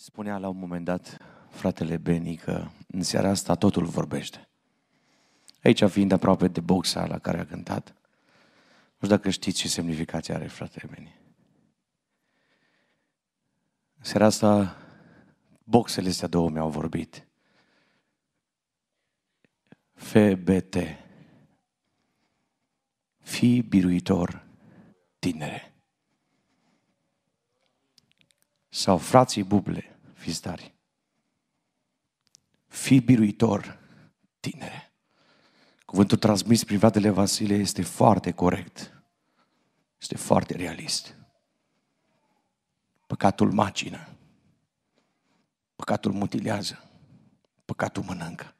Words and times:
Spunea 0.00 0.38
la 0.38 0.48
un 0.48 0.58
moment 0.58 0.84
dat 0.84 1.16
fratele 1.50 1.96
Beni 1.96 2.36
că 2.36 2.68
în 2.86 3.02
seara 3.02 3.28
asta 3.28 3.54
totul 3.54 3.84
vorbește. 3.84 4.48
Aici 5.62 5.84
fiind 5.84 6.12
aproape 6.12 6.48
de 6.48 6.60
boxa 6.60 7.06
la 7.06 7.18
care 7.18 7.38
a 7.38 7.46
cântat, 7.46 7.94
nu 8.98 9.06
știu 9.06 9.08
dacă 9.08 9.30
știți 9.30 9.58
ce 9.58 9.68
semnificație 9.68 10.34
are 10.34 10.46
fratele 10.46 10.90
Beni. 10.94 11.20
În 13.96 14.04
seara 14.04 14.24
asta 14.24 14.76
boxele 15.64 16.08
astea 16.08 16.28
două 16.28 16.50
mi-au 16.50 16.70
vorbit. 16.70 17.26
FBT. 19.92 20.76
Fii 23.18 23.62
biruitor 23.62 24.46
tinere. 25.18 25.74
Sau 28.68 28.98
frații 28.98 29.42
buble, 29.42 29.90
fiți 30.20 30.40
tari. 30.40 30.74
Fii 32.66 33.00
biruitor 33.00 33.78
tinere. 34.40 34.92
Cuvântul 35.84 36.18
transmis 36.18 36.64
prin 36.64 36.78
fratele 36.78 37.10
Vasile 37.10 37.54
este 37.54 37.82
foarte 37.82 38.32
corect. 38.32 39.02
Este 40.00 40.16
foarte 40.16 40.56
realist. 40.56 41.14
Păcatul 43.06 43.52
macină. 43.52 44.08
Păcatul 45.76 46.12
mutilează. 46.12 46.84
Păcatul 47.64 48.02
mănâncă. 48.02 48.54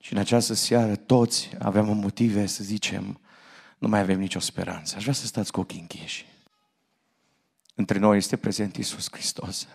Și 0.00 0.12
în 0.12 0.18
această 0.18 0.54
seară 0.54 0.96
toți 0.96 1.50
aveam 1.58 1.96
motive 1.96 2.46
să 2.46 2.64
zicem, 2.64 3.20
nu 3.78 3.88
mai 3.88 4.00
avem 4.00 4.18
nicio 4.18 4.38
speranță. 4.38 4.96
Aș 4.96 5.02
vrea 5.02 5.14
să 5.14 5.26
stați 5.26 5.52
cu 5.52 5.60
ochii 5.60 5.80
închiși. 5.80 6.26
Între 7.74 7.98
noi 7.98 8.16
este 8.16 8.36
prezent 8.36 8.76
Iisus 8.76 9.08
Hristos. 9.10 9.68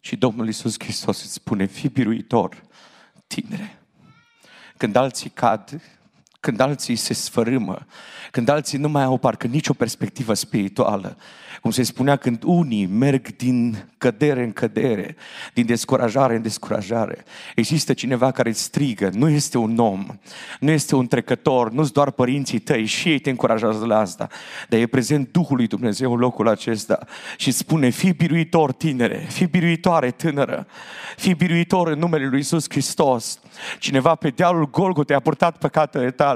Și 0.00 0.16
Domnul 0.16 0.46
Iisus 0.46 0.74
Hristos 0.78 1.22
îți 1.22 1.32
spune, 1.32 1.64
fii 1.66 1.88
biruitor, 1.88 2.62
tinere. 3.26 3.78
Când 4.76 4.96
alții 4.96 5.30
cad, 5.30 5.82
când 6.40 6.60
alții 6.60 6.96
se 6.96 7.14
sfărâmă, 7.14 7.86
când 8.30 8.48
alții 8.48 8.78
nu 8.78 8.88
mai 8.88 9.02
au 9.02 9.18
parcă 9.18 9.46
nicio 9.46 9.72
perspectivă 9.72 10.34
spirituală, 10.34 11.16
cum 11.60 11.70
se 11.70 11.82
spunea, 11.82 12.16
când 12.16 12.42
unii 12.44 12.86
merg 12.86 13.36
din 13.36 13.88
cădere 13.98 14.42
în 14.42 14.52
cădere, 14.52 15.16
din 15.54 15.66
descurajare 15.66 16.34
în 16.36 16.42
descurajare, 16.42 17.24
există 17.54 17.92
cineva 17.92 18.30
care 18.30 18.48
îți 18.48 18.62
strigă, 18.62 19.10
nu 19.12 19.28
este 19.28 19.58
un 19.58 19.78
om, 19.78 20.06
nu 20.60 20.70
este 20.70 20.94
un 20.94 21.06
trecător, 21.06 21.70
nu 21.70 21.82
sunt 21.82 21.94
doar 21.94 22.10
părinții 22.10 22.58
tăi 22.58 22.84
și 22.84 23.08
ei 23.08 23.18
te 23.18 23.30
încurajează 23.30 23.84
la 23.84 23.98
asta, 23.98 24.28
dar 24.68 24.80
e 24.80 24.86
prezent 24.86 25.28
Duhul 25.32 25.56
lui 25.56 25.66
Dumnezeu 25.66 26.12
în 26.12 26.18
locul 26.18 26.48
acesta 26.48 26.98
și 27.36 27.50
spune, 27.50 27.88
fii 27.88 28.12
biruitor 28.12 28.72
tinere, 28.72 29.26
fii 29.28 29.46
biruitoare 29.46 30.10
tânără, 30.10 30.66
fii 31.16 31.34
biruitor 31.34 31.88
în 31.88 31.98
numele 31.98 32.26
lui 32.26 32.38
Isus 32.38 32.64
Hristos. 32.68 33.40
Cineva 33.78 34.14
pe 34.14 34.28
dealul 34.28 34.70
Golgotei 34.70 35.16
a 35.16 35.20
purtat 35.20 35.58
păcatele 35.58 36.10
tale, 36.10 36.27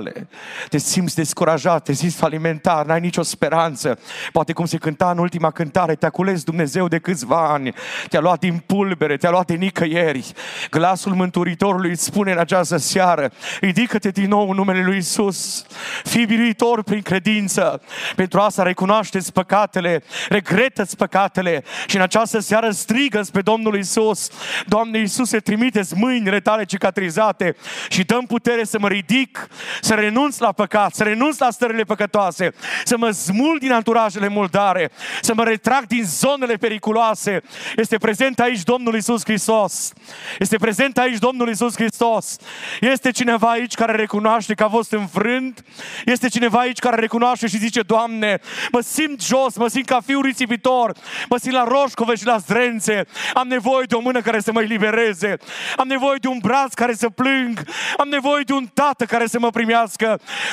te 0.68 0.78
simți 0.78 1.14
descurajat, 1.14 1.84
te 1.84 1.92
simți 1.92 2.16
falimentar, 2.16 2.86
n-ai 2.86 3.00
nicio 3.00 3.22
speranță, 3.22 3.98
poate 4.32 4.52
cum 4.52 4.64
se 4.64 4.76
cânta 4.76 5.10
în 5.10 5.18
ultima 5.18 5.50
cântare, 5.50 5.94
te-a 5.94 6.10
cules 6.10 6.42
Dumnezeu 6.42 6.88
de 6.88 6.98
câțiva 6.98 7.48
ani, 7.52 7.74
te-a 8.08 8.20
luat 8.20 8.38
din 8.38 8.62
pulbere, 8.66 9.16
te-a 9.16 9.30
luat 9.30 9.46
de 9.46 9.54
nicăieri. 9.54 10.32
Glasul 10.70 11.14
Mântuitorului 11.14 11.90
îți 11.90 12.04
spune 12.04 12.32
în 12.32 12.38
această 12.38 12.76
seară, 12.76 13.30
ridică-te 13.60 14.10
din 14.10 14.28
nou 14.28 14.48
în 14.48 14.56
numele 14.56 14.82
Lui 14.84 14.96
Isus, 14.96 15.66
fii 16.04 16.26
biruitor 16.26 16.82
prin 16.82 17.02
credință. 17.02 17.82
Pentru 18.16 18.40
asta 18.40 18.62
recunoașteți 18.62 19.32
păcatele, 19.32 20.02
regretă-ți 20.28 20.96
păcatele 20.96 21.64
și 21.86 21.96
în 21.96 22.02
această 22.02 22.38
seară 22.38 22.70
strigă 22.70 23.20
pe 23.32 23.40
Domnul 23.40 23.78
Isus. 23.78 24.30
Doamne 24.66 24.98
Iisuse, 24.98 25.38
trimiteți 25.38 25.94
mâinile 25.96 26.40
tale 26.40 26.64
cicatrizate 26.64 27.56
și 27.88 28.04
dăm 28.04 28.24
putere 28.26 28.64
să 28.64 28.78
mă 28.78 28.88
ridic, 28.88 29.48
să 29.84 29.94
renunț 29.94 30.38
la 30.38 30.52
păcat, 30.52 30.94
să 30.94 31.02
renunț 31.02 31.38
la 31.38 31.50
stările 31.50 31.82
păcătoase, 31.82 32.54
să 32.84 32.96
mă 32.96 33.10
smul 33.10 33.58
din 33.58 33.72
anturajele 33.72 34.28
muldare, 34.28 34.90
să 35.20 35.34
mă 35.34 35.44
retrag 35.44 35.86
din 35.86 36.04
zonele 36.04 36.54
periculoase. 36.54 37.42
Este 37.76 37.96
prezent 37.96 38.40
aici 38.40 38.62
Domnul 38.62 38.96
Isus 38.96 39.24
Hristos. 39.24 39.92
Este 40.38 40.56
prezent 40.56 40.98
aici 40.98 41.18
Domnul 41.18 41.48
Isus 41.48 41.74
Hristos. 41.74 42.36
Este 42.80 43.10
cineva 43.10 43.50
aici 43.50 43.74
care 43.74 43.96
recunoaște 43.96 44.54
că 44.54 44.62
a 44.62 44.68
fost 44.68 44.92
înfrânt. 44.92 45.64
Este 46.04 46.28
cineva 46.28 46.58
aici 46.58 46.78
care 46.78 46.96
recunoaște 47.00 47.46
și 47.46 47.58
zice, 47.58 47.80
Doamne, 47.80 48.40
mă 48.72 48.80
simt 48.80 49.22
jos, 49.22 49.56
mă 49.56 49.68
simt 49.68 49.86
ca 49.86 50.00
fiu 50.06 50.20
risipitor, 50.20 50.92
mă 51.28 51.36
simt 51.36 51.54
la 51.54 51.64
roșcove 51.64 52.14
și 52.14 52.26
la 52.26 52.36
zdrențe. 52.36 53.06
Am 53.34 53.46
nevoie 53.48 53.84
de 53.88 53.94
o 53.94 54.00
mână 54.00 54.20
care 54.20 54.40
să 54.40 54.52
mă 54.52 54.60
elibereze. 54.60 55.36
Am 55.76 55.88
nevoie 55.88 56.16
de 56.20 56.28
un 56.28 56.38
braț 56.42 56.74
care 56.74 56.94
să 56.94 57.08
plâng. 57.08 57.64
Am 57.96 58.08
nevoie 58.08 58.42
de 58.46 58.52
un 58.52 58.66
tată 58.74 59.04
care 59.04 59.26
să 59.26 59.38
mă 59.38 59.50
primească. 59.50 59.70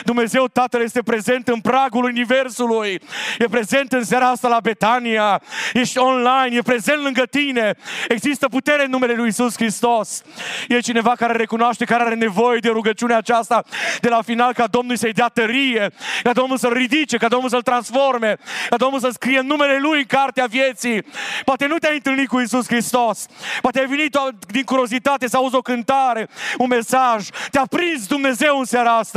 Dumnezeu 0.04 0.48
Tatăl 0.48 0.82
este 0.82 1.02
prezent 1.02 1.48
în 1.48 1.60
pragul 1.60 2.04
Universului. 2.04 3.02
E 3.40 3.46
prezent 3.50 3.92
în 3.92 4.04
seara 4.04 4.30
asta 4.30 4.48
la 4.48 4.60
Betania, 4.60 5.42
ești 5.74 5.98
online, 5.98 6.56
e 6.56 6.62
prezent 6.62 7.04
lângă 7.04 7.24
tine. 7.30 7.76
Există 8.08 8.48
putere 8.48 8.84
în 8.84 8.90
numele 8.90 9.14
Lui 9.14 9.28
Isus 9.28 9.56
Hristos. 9.56 10.22
E 10.68 10.80
cineva 10.80 11.14
care 11.18 11.34
recunoaște 11.34 11.86
care 11.86 12.04
are 12.04 12.16
nevoie 12.16 12.60
de 12.60 12.70
rugăciunea 12.70 13.18
aceasta 13.18 13.64
de 14.02 14.10
la 14.10 14.22
final 14.22 14.54
ca 14.54 14.68
Domnul 14.68 14.96
să-i 14.96 15.14
dea 15.14 15.28
tărie, 15.28 15.92
ca 16.24 16.32
Domnul 16.32 16.58
să-l 16.58 16.74
ridice, 16.74 17.18
ca 17.18 17.28
Domnul 17.28 17.50
să-l 17.50 17.62
transforme, 17.62 18.38
ca 18.70 18.76
Domnul 18.76 19.00
să 19.00 19.10
scrie 19.12 19.40
numele 19.40 19.78
Lui 19.80 19.98
în 19.98 20.06
cartea 20.06 20.46
vieții. 20.46 21.04
Poate 21.46 21.68
nu 21.68 21.78
te-ai 21.78 21.96
întâlnit 21.96 22.28
cu 22.28 22.40
Isus 22.40 22.68
Hristos, 22.68 23.26
poate 23.62 23.80
ai 23.80 23.86
venit 23.86 24.18
din 24.48 24.64
curiozitate 24.64 25.28
să 25.28 25.38
auzi 25.38 25.56
o 25.56 25.62
cântare, 25.62 26.28
un 26.58 26.68
mesaj, 26.68 27.28
te-a 27.52 27.66
prins 27.70 28.08
Dumnezeu 28.08 28.58
în 28.60 28.66
seara 28.66 28.98
asta. 28.98 29.09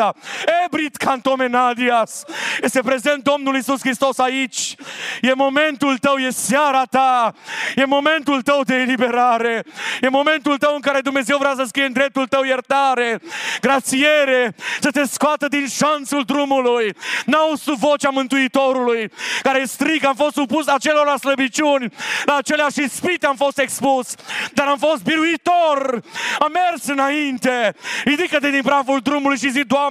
Ebrit 0.65 0.97
cantomenadias. 0.97 2.25
Este 2.63 2.81
prezent 2.81 3.23
Domnul 3.23 3.57
Isus 3.57 3.81
Hristos 3.81 4.19
aici. 4.19 4.75
E 5.21 5.33
momentul 5.35 5.99
tău, 5.99 6.17
e 6.17 6.31
seara 6.31 6.83
ta. 6.91 7.35
E 7.77 7.85
momentul 7.85 8.43
tău 8.43 8.63
de 8.63 8.75
eliberare. 8.75 9.65
E 10.01 10.09
momentul 10.09 10.59
tău 10.59 10.75
în 10.75 10.81
care 10.81 11.01
Dumnezeu 11.01 11.39
vrea 11.39 11.53
să 11.57 11.65
scrie 11.65 11.85
în 11.85 11.93
dreptul 11.93 12.27
tău 12.27 12.43
iertare, 12.43 13.21
grațiere, 13.61 14.55
să 14.81 14.91
te 14.91 15.05
scoată 15.05 15.49
din 15.49 15.69
șanțul 15.69 16.23
drumului. 16.23 16.95
N-auzi 17.25 17.65
tu 17.65 17.75
vocea 17.75 18.09
Mântuitorului 18.09 19.11
care 19.43 19.65
strigă, 19.65 20.07
am 20.07 20.15
fost 20.15 20.35
supus 20.35 20.67
acelor 20.67 21.19
slăbiciuni, 21.19 21.93
la 22.25 22.37
aceleași 22.37 22.83
ispite 22.83 23.27
am 23.27 23.37
fost 23.37 23.59
expus, 23.59 24.15
dar 24.53 24.67
am 24.67 24.79
fost 24.79 25.03
biruitor, 25.03 26.03
am 26.39 26.53
mers 26.53 26.87
înainte. 26.87 27.75
Ridică-te 28.05 28.51
din 28.51 28.63
praful 28.63 29.01
drumului 29.03 29.39
și 29.39 29.51
zi, 29.51 29.61
Doamne, 29.61 29.82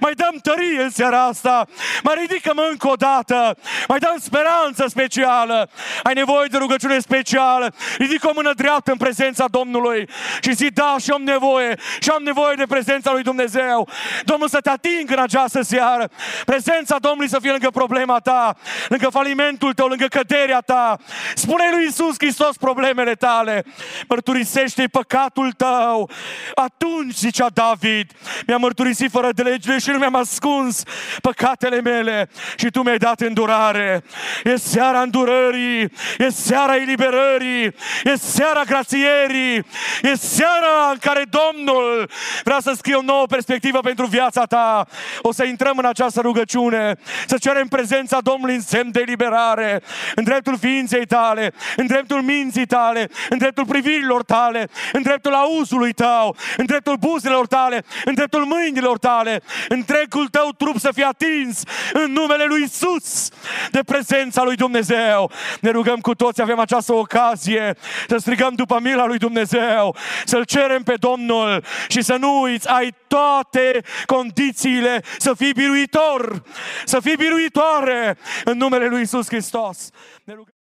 mai 0.00 0.12
dăm 0.12 0.38
tărie 0.42 0.82
în 0.82 0.90
seara 0.90 1.24
asta, 1.24 1.66
mai 2.02 2.14
ridică-mă 2.20 2.68
încă 2.70 2.88
o 2.88 2.94
dată, 2.94 3.56
mai 3.88 3.98
dăm 3.98 4.16
speranță 4.20 4.84
specială, 4.88 5.70
ai 6.02 6.14
nevoie 6.14 6.48
de 6.50 6.56
rugăciune 6.56 6.98
specială, 6.98 7.74
ridică 7.98 8.28
o 8.28 8.32
mână 8.34 8.52
dreaptă 8.54 8.90
în 8.90 8.96
prezența 8.96 9.46
Domnului 9.50 10.08
și 10.40 10.54
zi, 10.54 10.70
da, 10.70 10.96
și 11.00 11.10
am 11.10 11.22
nevoie, 11.22 11.78
și 12.00 12.08
am 12.08 12.22
nevoie 12.22 12.54
de 12.54 12.66
prezența 12.68 13.12
lui 13.12 13.22
Dumnezeu. 13.22 13.88
Domnul 14.24 14.48
să 14.48 14.60
te 14.60 14.70
atingă 14.70 15.12
în 15.12 15.22
această 15.22 15.62
seară, 15.62 16.08
prezența 16.44 16.96
Domnului 16.98 17.28
să 17.28 17.38
fie 17.40 17.50
lângă 17.50 17.70
problema 17.70 18.18
ta, 18.18 18.56
lângă 18.88 19.08
falimentul 19.08 19.72
tău, 19.72 19.86
lângă 19.86 20.06
căderea 20.06 20.60
ta. 20.60 20.96
Spune 21.34 21.64
lui 21.72 21.86
Isus 21.86 22.14
Hristos 22.18 22.56
problemele 22.56 23.14
tale, 23.14 23.64
mărturisește 24.08 24.86
păcatul 24.86 25.52
tău. 25.52 26.10
Atunci, 26.54 27.14
zicea 27.14 27.48
David, 27.54 28.10
mi-a 28.46 28.56
mărturisit 28.56 29.10
fără 29.10 29.21
de 29.30 29.42
legile 29.42 29.78
și 29.78 29.90
nu 29.90 29.98
mi-am 29.98 30.14
ascuns 30.14 30.82
păcatele 31.20 31.80
mele 31.80 32.28
și 32.56 32.70
tu 32.70 32.82
mi-ai 32.82 32.96
dat 32.96 33.20
îndurare. 33.20 34.04
E 34.44 34.56
seara 34.56 35.00
îndurării, 35.00 35.92
e 36.18 36.28
seara 36.28 36.76
eliberării, 36.76 37.64
e 38.04 38.14
seara 38.16 38.62
grațierii, 38.62 39.64
e 40.02 40.14
seara 40.14 40.90
în 40.90 40.98
care 41.00 41.24
Domnul 41.30 42.10
vrea 42.44 42.58
să 42.60 42.72
scrie 42.76 42.94
o 42.94 43.02
nouă 43.02 43.26
perspectivă 43.26 43.78
pentru 43.80 44.06
viața 44.06 44.44
ta. 44.44 44.86
O 45.20 45.32
să 45.32 45.44
intrăm 45.44 45.78
în 45.78 45.84
această 45.84 46.20
rugăciune, 46.20 46.94
să 47.26 47.36
cerem 47.40 47.66
prezența 47.66 48.20
Domnului 48.20 48.54
în 48.54 48.60
semn 48.60 48.90
de 48.90 49.00
eliberare, 49.00 49.82
în 50.14 50.24
dreptul 50.24 50.58
ființei 50.58 51.06
tale, 51.06 51.52
în 51.76 51.86
dreptul 51.86 52.22
minții 52.22 52.66
tale, 52.66 53.08
în 53.28 53.38
dreptul 53.38 53.66
privirilor 53.66 54.22
tale, 54.22 54.68
în 54.92 55.02
dreptul 55.02 55.34
auzului 55.34 55.92
tău, 55.92 56.36
în 56.56 56.66
dreptul 56.66 56.96
buzelor 56.96 57.46
tale, 57.46 57.84
în 58.04 58.14
dreptul 58.14 58.44
mâinilor 58.44 58.98
tale, 59.12 59.42
întregul 59.68 60.28
tău 60.28 60.48
trup 60.56 60.78
să 60.78 60.90
fie 60.94 61.04
atins 61.04 61.62
în 61.92 62.12
numele 62.12 62.44
lui 62.44 62.62
Isus 62.62 63.28
de 63.70 63.82
prezența 63.86 64.42
lui 64.42 64.56
Dumnezeu. 64.56 65.30
Ne 65.60 65.70
rugăm 65.70 66.00
cu 66.00 66.14
toți, 66.14 66.40
avem 66.40 66.58
această 66.58 66.92
ocazie 66.92 67.76
să 68.08 68.16
strigăm 68.16 68.54
după 68.54 68.78
mila 68.80 69.06
lui 69.06 69.18
Dumnezeu, 69.18 69.96
să-L 70.24 70.44
cerem 70.44 70.82
pe 70.82 70.94
Domnul 70.94 71.64
și 71.88 72.02
să 72.02 72.16
nu 72.16 72.40
uiți, 72.40 72.68
ai 72.68 72.94
toate 73.08 73.80
condițiile 74.06 75.02
să 75.18 75.34
fii 75.34 75.52
biruitor, 75.52 76.42
să 76.84 77.00
fii 77.00 77.16
biruitoare 77.16 78.18
în 78.44 78.56
numele 78.56 78.86
lui 78.86 79.00
Isus 79.00 79.26
Hristos. 79.26 79.90
Ne 80.24 80.32
rugăm 80.34 80.61